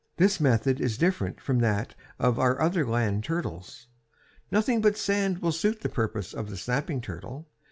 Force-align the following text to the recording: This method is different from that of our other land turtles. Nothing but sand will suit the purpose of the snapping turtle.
This 0.17 0.39
method 0.39 0.81
is 0.81 0.97
different 0.97 1.39
from 1.39 1.59
that 1.59 1.93
of 2.17 2.39
our 2.39 2.59
other 2.59 2.87
land 2.87 3.23
turtles. 3.23 3.85
Nothing 4.49 4.81
but 4.81 4.97
sand 4.97 5.43
will 5.43 5.51
suit 5.51 5.81
the 5.81 5.89
purpose 5.89 6.33
of 6.33 6.49
the 6.49 6.57
snapping 6.57 7.01
turtle. 7.01 7.47